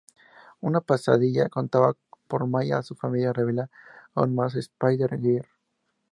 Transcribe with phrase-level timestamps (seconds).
[0.61, 1.95] Una pesadilla contada
[2.27, 3.69] por May a su familia revela
[4.15, 5.45] aún más a Spider-Girl.